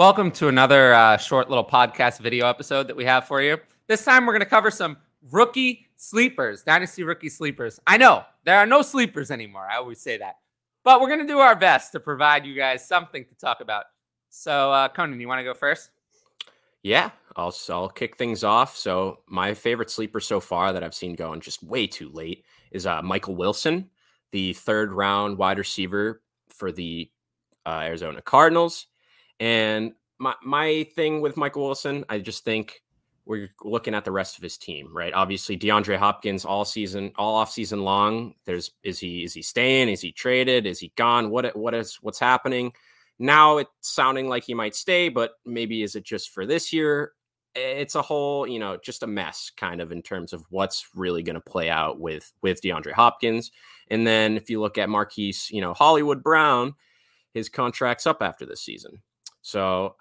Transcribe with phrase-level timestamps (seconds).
[0.00, 3.58] Welcome to another uh, short little podcast video episode that we have for you.
[3.86, 4.96] This time we're going to cover some
[5.30, 7.78] rookie sleepers, dynasty rookie sleepers.
[7.86, 9.68] I know there are no sleepers anymore.
[9.70, 10.36] I always say that.
[10.84, 13.84] But we're going to do our best to provide you guys something to talk about.
[14.30, 15.90] So, uh, Conan, you want to go first?
[16.82, 18.78] Yeah, I'll, I'll kick things off.
[18.78, 22.86] So, my favorite sleeper so far that I've seen going just way too late is
[22.86, 23.90] uh, Michael Wilson,
[24.32, 27.10] the third round wide receiver for the
[27.66, 28.86] uh, Arizona Cardinals.
[29.40, 32.82] And my my thing with Michael Wilson, I just think
[33.24, 35.12] we're looking at the rest of his team, right?
[35.14, 38.34] Obviously, DeAndre Hopkins all season, all off season long.
[38.44, 39.88] There's is he is he staying?
[39.88, 40.66] Is he traded?
[40.66, 41.30] Is he gone?
[41.30, 42.72] What what is what's happening?
[43.18, 47.12] Now it's sounding like he might stay, but maybe is it just for this year?
[47.54, 51.22] It's a whole, you know, just a mess kind of in terms of what's really
[51.22, 53.52] going to play out with with DeAndre Hopkins.
[53.88, 56.74] And then if you look at Marquise, you know, Hollywood Brown,
[57.32, 59.02] his contract's up after this season.
[59.42, 59.96] So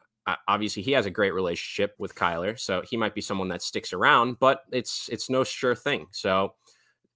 [0.48, 3.94] obviously he has a great relationship with Kyler, so he might be someone that sticks
[3.94, 6.08] around, but it's it's no sure thing.
[6.12, 6.54] So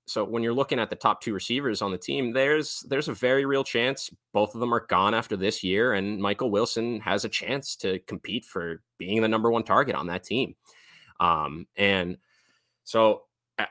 [0.05, 3.13] so when you're looking at the top two receivers on the team, there's there's a
[3.13, 7.25] very real chance both of them are gone after this year, and Michael Wilson has
[7.25, 10.55] a chance to compete for being the number one target on that team.
[11.19, 12.17] Um, and
[12.83, 13.23] so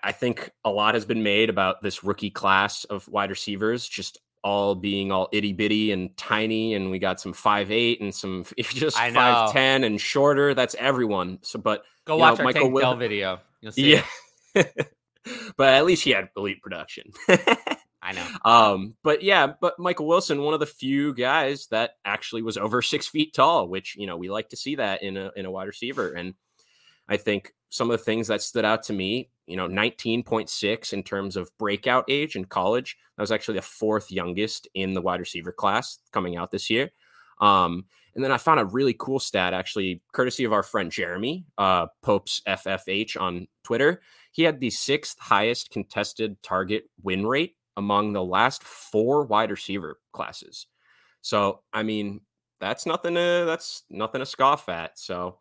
[0.03, 4.19] I think a lot has been made about this rookie class of wide receivers just
[4.43, 8.45] all being all itty bitty and tiny, and we got some five eight and some
[8.59, 10.55] just five ten and shorter.
[10.55, 11.39] That's everyone.
[11.43, 13.41] So, but go watch know, our Michael Tank Will- video.
[13.61, 13.93] You'll see.
[13.93, 14.05] Yeah,
[15.57, 17.13] but at least he had elite production.
[18.03, 18.27] I know.
[18.45, 22.83] Um, but yeah, but Michael Wilson, one of the few guys that actually was over
[22.83, 25.51] six feet tall, which you know we like to see that in a in a
[25.51, 26.35] wide receiver, and
[27.09, 31.03] I think some of the things that stood out to me, you know, 19.6 in
[31.03, 32.99] terms of breakout age in college.
[33.17, 36.91] That was actually the fourth youngest in the wide receiver class coming out this year.
[37.41, 41.47] Um, and then I found a really cool stat, actually, courtesy of our friend Jeremy
[41.57, 44.03] uh, Pope's FFH on Twitter.
[44.33, 49.99] He had the sixth highest contested target win rate among the last four wide receiver
[50.13, 50.67] classes.
[51.23, 52.21] So, I mean,
[52.61, 54.99] that's nothing to that's nothing to scoff at.
[54.99, 55.39] So,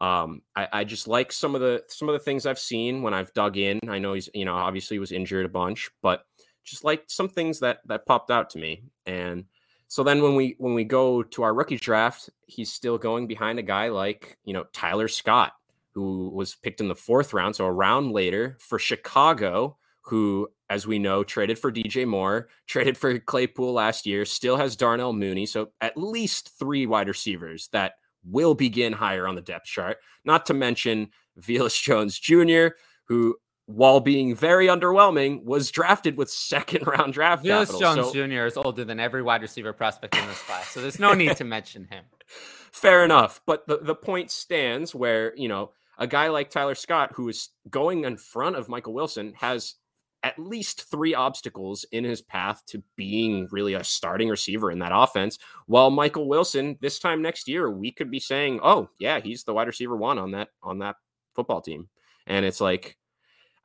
[0.00, 3.12] um, I, I, just like some of the some of the things I've seen when
[3.12, 3.78] I've dug in.
[3.88, 6.24] I know he's you know obviously was injured a bunch, but
[6.64, 8.82] just like some things that that popped out to me.
[9.04, 9.44] And
[9.88, 13.58] so then when we when we go to our rookie draft, he's still going behind
[13.58, 15.52] a guy like you know Tyler Scott,
[15.92, 20.86] who was picked in the fourth round, so a round later for Chicago, who as
[20.86, 25.44] we know traded for DJ Moore, traded for Claypool last year, still has Darnell Mooney,
[25.44, 27.94] so at least three wide receivers that
[28.24, 29.98] will begin higher on the depth chart.
[30.24, 33.36] Not to mention Velus Jones Jr., who,
[33.66, 37.80] while being very underwhelming, was drafted with second round draft Velus capital.
[37.80, 38.46] Jones so, Jr.
[38.46, 41.44] is older than every wide receiver prospect in this class, so there's no need to
[41.44, 42.04] mention him.
[42.72, 47.12] Fair enough, but the the point stands where you know a guy like Tyler Scott,
[47.14, 49.74] who is going in front of Michael Wilson, has
[50.22, 54.92] at least three obstacles in his path to being really a starting receiver in that
[54.94, 55.38] offense.
[55.66, 59.54] While Michael Wilson, this time next year, we could be saying, "Oh, yeah, he's the
[59.54, 60.96] wide receiver one on that on that
[61.34, 61.88] football team,"
[62.26, 62.96] and it's like,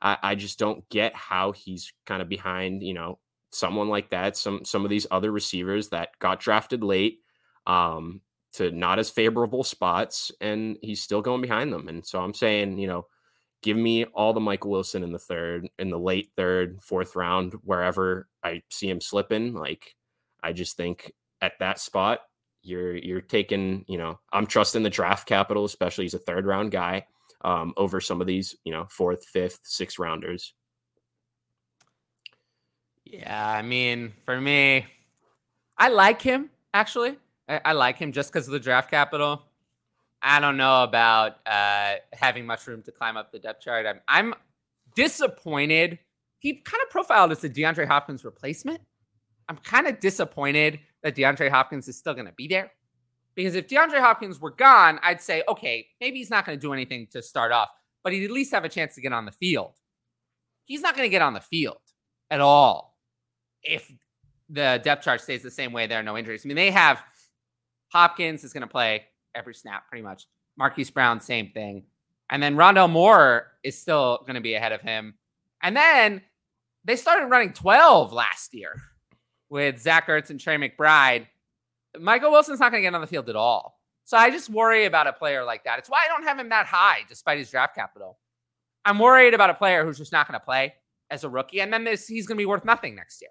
[0.00, 3.18] I, I just don't get how he's kind of behind, you know,
[3.50, 4.36] someone like that.
[4.36, 7.20] Some some of these other receivers that got drafted late.
[7.66, 8.20] Um,
[8.56, 11.88] to not as favorable spots, and he's still going behind them.
[11.88, 13.06] And so I'm saying, you know,
[13.62, 17.54] give me all the Michael Wilson in the third, in the late third, fourth round,
[17.64, 19.54] wherever I see him slipping.
[19.54, 19.94] Like,
[20.42, 22.20] I just think at that spot,
[22.62, 26.72] you're you're taking, you know, I'm trusting the draft capital, especially as a third round
[26.72, 27.06] guy,
[27.42, 30.52] um, over some of these, you know, fourth, fifth, sixth rounders.
[33.04, 34.86] Yeah, I mean, for me,
[35.78, 37.16] I like him actually.
[37.48, 39.42] I, I like him just because of the draft capital.
[40.26, 43.86] I don't know about uh, having much room to climb up the depth chart.
[43.86, 44.34] I'm, I'm
[44.96, 46.00] disappointed.
[46.40, 48.80] He kind of profiled as a DeAndre Hopkins replacement.
[49.48, 52.72] I'm kind of disappointed that DeAndre Hopkins is still going to be there.
[53.36, 56.72] Because if DeAndre Hopkins were gone, I'd say, okay, maybe he's not going to do
[56.72, 57.68] anything to start off,
[58.02, 59.74] but he'd at least have a chance to get on the field.
[60.64, 61.78] He's not going to get on the field
[62.32, 62.98] at all
[63.62, 63.92] if
[64.48, 65.86] the depth chart stays the same way.
[65.86, 66.44] There are no injuries.
[66.44, 67.00] I mean, they have
[67.92, 69.04] Hopkins is going to play
[69.36, 70.26] every snap pretty much.
[70.56, 71.84] Marquise Brown, same thing.
[72.30, 75.14] And then Rondale Moore is still going to be ahead of him.
[75.62, 76.22] And then
[76.84, 78.74] they started running 12 last year
[79.48, 81.26] with Zach Ertz and Trey McBride.
[81.98, 83.80] Michael Wilson's not going to get on the field at all.
[84.04, 85.78] So I just worry about a player like that.
[85.78, 88.18] It's why I don't have him that high despite his draft capital.
[88.84, 90.74] I'm worried about a player who's just not going to play
[91.10, 91.60] as a rookie.
[91.60, 93.30] And then this, he's going to be worth nothing next year.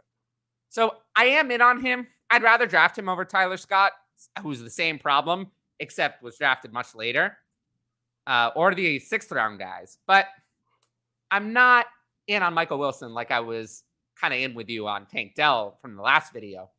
[0.70, 2.08] So I am in on him.
[2.30, 3.94] I'd rather draft him over Tyler Scott,
[4.42, 7.38] who's the same problem except was drafted much later,
[8.28, 9.98] uh, or the sixth round guys.
[10.08, 10.28] But
[11.32, 11.86] I'm not
[12.28, 13.84] in on Michael Wilson like I was
[14.20, 16.70] kind of in with you on Tank Dell from the last video.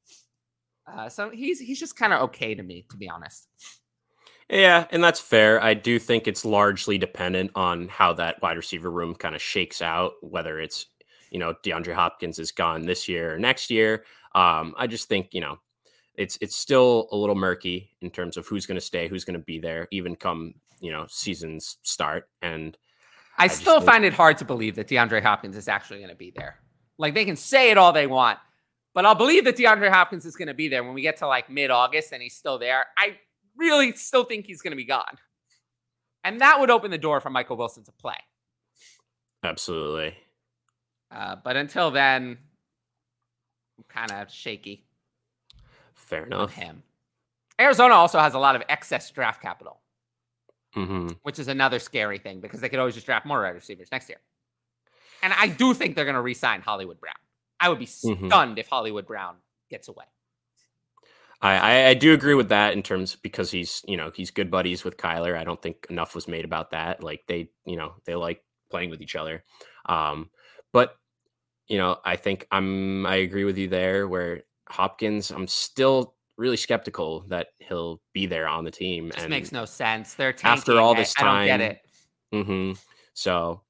[0.86, 3.48] Uh, so he's he's just kind of okay to me, to be honest.
[4.48, 5.62] Yeah, and that's fair.
[5.62, 9.82] I do think it's largely dependent on how that wide receiver room kind of shakes
[9.82, 10.86] out, whether it's
[11.30, 14.04] you know DeAndre Hopkins is gone this year or next year.
[14.34, 15.58] Um, I just think you know
[16.16, 19.38] it's it's still a little murky in terms of who's going to stay, who's going
[19.38, 22.28] to be there, even come you know seasons start.
[22.42, 22.76] And
[23.38, 26.10] I, I still think- find it hard to believe that DeAndre Hopkins is actually going
[26.10, 26.56] to be there.
[26.98, 28.38] Like they can say it all they want,
[28.94, 31.26] but I'll believe that DeAndre Hopkins is going to be there when we get to
[31.26, 32.86] like mid August and he's still there.
[32.96, 33.18] I
[33.56, 35.18] really still think he's going to be gone.
[36.24, 38.16] And that would open the door for Michael Wilson to play.
[39.44, 40.16] Absolutely.
[41.10, 42.38] Uh, but until then,
[43.78, 44.85] I'm kind of shaky.
[46.06, 46.54] Fair enough.
[46.54, 46.82] Him.
[47.60, 49.80] Arizona also has a lot of excess draft capital,
[50.74, 51.08] mm-hmm.
[51.22, 54.08] which is another scary thing because they could always just draft more wide receivers next
[54.08, 54.18] year.
[55.22, 57.14] And I do think they're going to re-sign Hollywood Brown.
[57.58, 58.26] I would be mm-hmm.
[58.28, 59.36] stunned if Hollywood Brown
[59.70, 60.04] gets away.
[61.40, 64.84] I, I, do agree with that in terms because he's you know he's good buddies
[64.84, 65.36] with Kyler.
[65.36, 67.02] I don't think enough was made about that.
[67.02, 69.44] Like they you know they like playing with each other.
[69.84, 70.30] Um,
[70.72, 70.96] but
[71.68, 74.08] you know I think I'm I agree with you there.
[74.08, 79.10] Where Hopkins, I'm still really skeptical that he'll be there on the team.
[79.10, 80.14] Just and makes no sense.
[80.14, 80.58] They're tanking.
[80.58, 81.26] after all this time.
[81.26, 81.80] I don't get it.
[82.34, 82.72] Mm-hmm.
[83.14, 83.62] So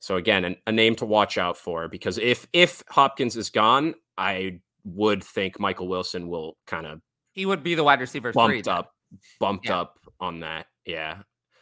[0.00, 3.94] so again, an, a name to watch out for because if if Hopkins is gone,
[4.16, 7.00] I would think Michael Wilson will kind of
[7.32, 8.92] he would be the wide receiver bumped three, up,
[9.40, 9.80] bumped yeah.
[9.80, 10.66] up on that.
[10.84, 11.18] Yeah,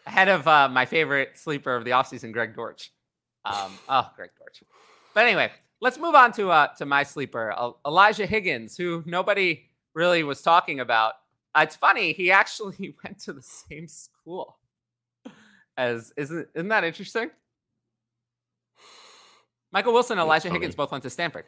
[0.07, 2.93] ahead of uh, my favorite sleeper of the offseason, Greg Dortch.
[3.45, 4.63] Um, oh, Greg Dortch.
[5.15, 5.51] But anyway,
[5.81, 7.55] let's move on to uh, to my sleeper,
[7.87, 9.65] Elijah Higgins, who nobody
[9.95, 11.15] really was talking about.
[11.55, 14.59] Uh, it's funny, he actually went to the same school
[15.77, 17.31] as isn't isn't that interesting?
[19.73, 21.45] Michael Wilson, and Elijah Higgins both went to Stanford.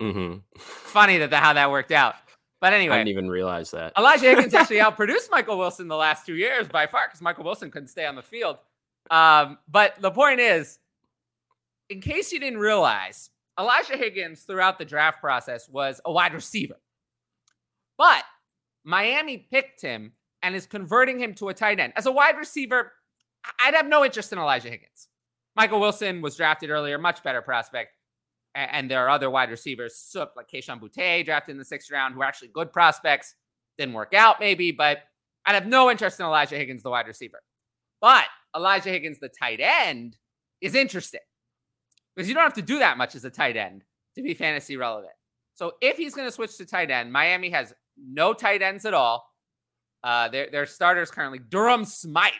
[0.00, 0.38] Mm-hmm.
[0.58, 2.14] Funny that the, how that worked out.
[2.60, 6.24] But anyway, I didn't even realize that Elijah Higgins actually outproduced Michael Wilson the last
[6.24, 8.58] two years by far because Michael Wilson couldn't stay on the field.
[9.10, 10.78] Um, but the point is,
[11.90, 16.80] in case you didn't realize, Elijah Higgins throughout the draft process was a wide receiver,
[17.96, 18.24] but
[18.84, 20.12] Miami picked him
[20.42, 22.92] and is converting him to a tight end as a wide receiver.
[23.64, 25.08] I'd have no interest in Elijah Higgins.
[25.56, 27.90] Michael Wilson was drafted earlier, much better prospect
[28.54, 32.22] and there are other wide receivers like Kayshon Boutte drafted in the sixth round who
[32.22, 33.34] are actually good prospects.
[33.78, 34.98] Didn't work out, maybe, but
[35.44, 37.42] I'd have no interest in Elijah Higgins, the wide receiver.
[38.00, 40.16] But Elijah Higgins, the tight end,
[40.60, 41.20] is interesting
[42.14, 43.84] because you don't have to do that much as a tight end
[44.14, 45.12] to be fantasy relevant.
[45.54, 48.94] So if he's going to switch to tight end, Miami has no tight ends at
[48.94, 49.30] all.
[50.02, 52.32] Uh, their, their starters currently Durham Smythe.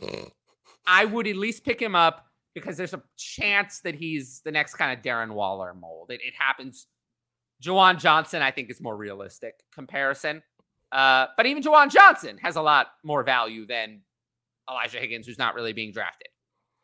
[0.86, 4.74] I would at least pick him up because there's a chance that he's the next
[4.74, 6.10] kind of Darren Waller mold.
[6.10, 6.86] It, it happens.
[7.62, 10.42] Juwan Johnson, I think, is more realistic comparison.
[10.90, 14.02] Uh, but even Juwan Johnson has a lot more value than
[14.68, 16.28] Elijah Higgins, who's not really being drafted.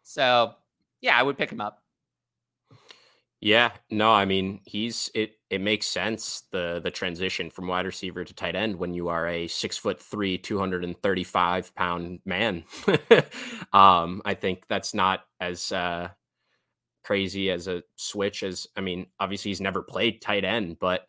[0.05, 0.55] So,
[1.01, 1.83] yeah, I would pick him up.
[3.41, 5.35] Yeah, no, I mean he's it.
[5.49, 9.29] It makes sense the the transition from wide receiver to tight end when you are
[9.29, 12.65] a six foot three, two hundred and thirty five pound man.
[13.73, 16.09] um, I think that's not as uh,
[17.05, 19.07] crazy as a switch as I mean.
[19.21, 21.09] Obviously, he's never played tight end, but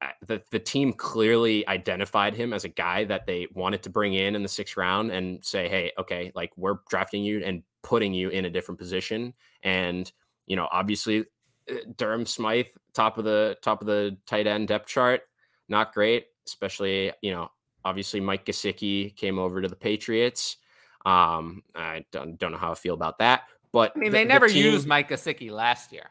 [0.00, 4.14] uh, the the team clearly identified him as a guy that they wanted to bring
[4.14, 8.12] in in the sixth round and say, hey, okay, like we're drafting you and putting
[8.12, 9.32] you in a different position
[9.62, 10.10] and
[10.46, 11.24] you know, obviously
[11.70, 15.22] uh, Durham Smythe, top of the top of the tight end depth chart,
[15.68, 17.48] not great, especially, you know,
[17.84, 20.56] obviously Mike Gesicki came over to the Patriots.
[21.04, 24.24] Um, I don't, don't know how I feel about that, but I mean, the, they
[24.24, 26.10] never the team, used Mike Gesicki last year.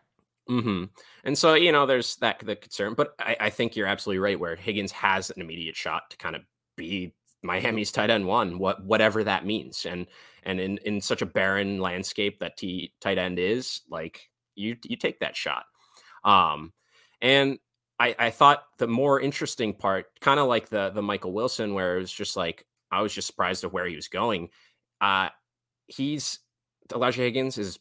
[0.49, 0.85] Mm-hmm.
[1.23, 4.39] And so, you know, there's that the concern, but I, I think you're absolutely right
[4.39, 6.41] where Higgins has an immediate shot to kind of
[6.75, 9.85] be Miami's tight end one, what whatever that means.
[9.85, 10.07] And
[10.43, 14.97] and in in such a barren landscape that T tight end is, like you you
[14.97, 15.65] take that shot.
[16.23, 16.73] Um,
[17.21, 17.59] and
[17.99, 21.97] I I thought the more interesting part, kind of like the the Michael Wilson, where
[21.97, 24.49] it was just like I was just surprised at where he was going.
[24.99, 25.29] Uh,
[25.87, 26.39] he's
[26.93, 27.79] Elijah Higgins is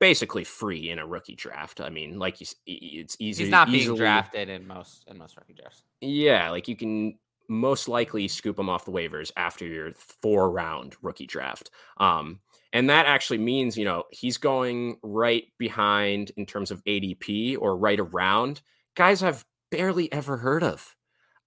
[0.00, 1.80] basically free in a rookie draft.
[1.80, 3.44] I mean, like he's it's easy.
[3.44, 5.82] He's not being drafted in most in most rookie drafts.
[6.00, 10.96] Yeah, like you can most likely scoop him off the waivers after your four round
[11.02, 11.70] rookie draft.
[11.98, 12.40] Um,
[12.72, 17.76] and that actually means, you know, he's going right behind in terms of ADP or
[17.76, 18.60] right around
[18.94, 20.94] guys I've barely ever heard of.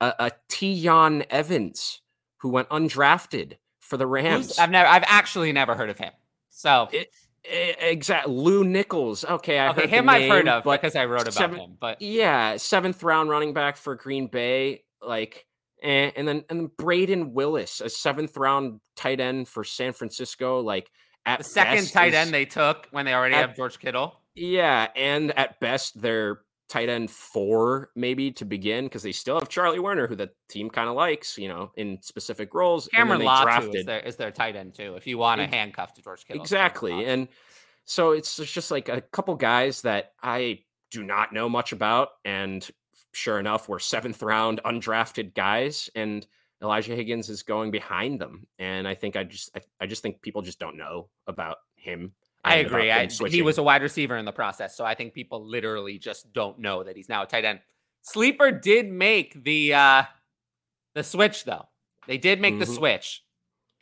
[0.02, 2.02] A, a Tiyon Evans,
[2.38, 4.58] who went undrafted for the Rams.
[4.58, 6.14] I've never, I've actually never heard of him.
[6.50, 7.12] So it,
[7.44, 9.24] Exactly, Lew Nichols.
[9.24, 11.78] Okay, I okay, heard him name, I've heard of because I wrote about seven, him.
[11.80, 15.46] But yeah, seventh round running back for Green Bay, like,
[15.82, 20.60] and, and then and then Brayden Willis, a seventh round tight end for San Francisco,
[20.62, 20.92] like
[21.26, 24.20] at the second tight end they took when they already at, have George Kittle.
[24.36, 29.50] Yeah, and at best they're tight end four maybe to begin because they still have
[29.50, 32.88] Charlie Woerner, who the team kind of likes, you know, in specific roles.
[32.88, 34.96] Cameron Latu is their, is their tight end too.
[34.96, 37.06] If you want a handcuff to George Kittle, exactly.
[37.06, 37.28] And
[37.86, 40.60] so it's just like a couple guys that I
[40.92, 42.68] do not know much about, and
[43.12, 46.26] sure enough, we're seventh round undrafted guys, and
[46.62, 48.48] Elijah Higgins is going behind them.
[48.58, 52.14] And I think I just I, I just think people just don't know about him
[52.44, 52.92] I agree.
[52.92, 56.32] I, he was a wide receiver in the process, so I think people literally just
[56.32, 57.60] don't know that he's now a tight end.
[58.02, 60.04] Sleeper did make the uh
[60.96, 61.68] the switch though.
[62.08, 62.62] They did make mm-hmm.
[62.62, 63.24] the switch,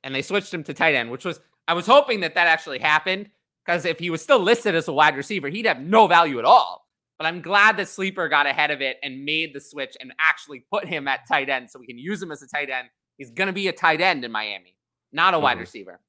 [0.04, 2.80] and they switched him to tight end, which was I was hoping that that actually
[2.80, 3.30] happened
[3.64, 6.46] because if he was still listed as a wide receiver, he'd have no value at
[6.46, 6.87] all.
[7.18, 10.66] But I'm glad that Sleeper got ahead of it and made the switch and actually
[10.72, 12.90] put him at tight end so we can use him as a tight end.
[13.18, 14.76] He's going to be a tight end in Miami,
[15.12, 15.44] not a mm-hmm.
[15.44, 16.00] wide receiver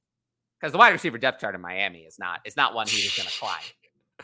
[0.60, 3.28] because the wide receiver depth chart in Miami is not is not one he's going
[3.28, 3.60] to climb.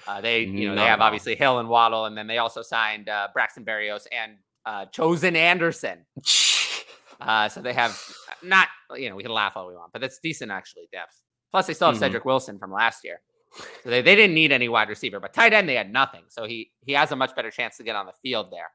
[0.09, 3.09] Uh, they you know they have obviously Hill and Waddle, and then they also signed
[3.09, 4.33] uh, Braxton Berrios and
[4.67, 6.05] uh, Chosen Anderson.
[7.21, 7.97] Uh, so they have
[8.43, 11.23] not you know we can laugh all we want, but that's decent actually depth.
[11.53, 12.03] Plus they still have mm-hmm.
[12.03, 13.21] Cedric Wilson from last year.
[13.83, 16.23] So they, they didn't need any wide receiver, but tight end they had nothing.
[16.29, 18.71] So he he has a much better chance to get on the field there.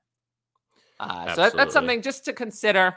[1.00, 2.96] Uh, so that, that's something just to consider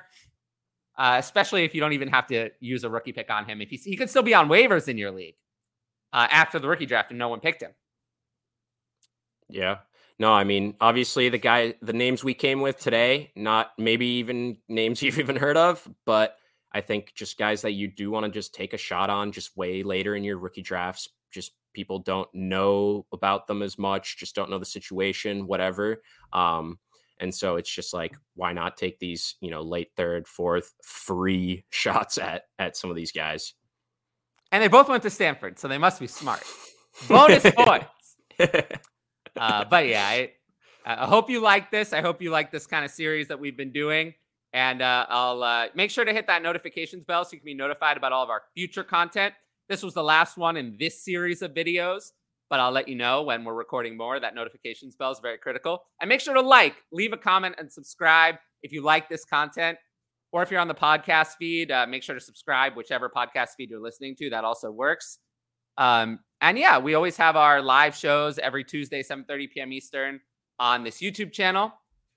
[0.99, 3.61] uh, especially if you don't even have to use a rookie pick on him.
[3.61, 5.37] If he's, he could still be on waivers in your league
[6.13, 7.73] uh, after the rookie draft and no one picked him.
[9.49, 9.79] Yeah.
[10.19, 14.59] No, I mean, obviously the guy, the names we came with today, not maybe even
[14.69, 16.37] names you've even heard of, but
[16.73, 19.57] I think just guys that you do want to just take a shot on just
[19.57, 21.09] way later in your rookie drafts.
[21.73, 26.03] People don't know about them as much, just don't know the situation, whatever.
[26.33, 26.79] Um,
[27.21, 31.65] and so it's just like, why not take these, you know, late third, fourth, free
[31.71, 33.55] shots at at some of these guys?
[34.51, 36.43] And they both went to Stanford, so they must be smart.
[37.09, 37.87] Bonus points.
[39.35, 40.33] Uh, but yeah, I,
[40.85, 41.95] I, hope you like this.
[41.95, 44.13] I hope you like this kind of series that we've been doing.
[44.53, 47.55] And uh, I'll uh, make sure to hit that notifications bell so you can be
[47.55, 49.33] notified about all of our future content.
[49.73, 52.13] This was the last one in this series of videos
[52.53, 54.21] but I'll let you know when we're recording more.
[54.21, 55.85] That notifications bell is very critical.
[56.03, 59.79] And make sure to like, leave a comment, and subscribe if you like this content.
[60.33, 63.71] Or if you're on the podcast feed, uh, make sure to subscribe, whichever podcast feed
[63.71, 64.29] you're listening to.
[64.29, 65.19] That also works.
[65.79, 69.73] Um, and yeah, we always have our live shows every Tuesday, 7:30 p.m.
[69.73, 70.21] Eastern
[70.59, 71.73] on this YouTube channel.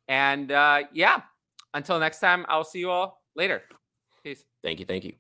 [0.09, 1.21] And uh, yeah,
[1.73, 3.63] until next time, I'll see you all later.
[4.21, 4.43] Peace.
[4.61, 4.85] Thank you.
[4.85, 5.13] Thank you.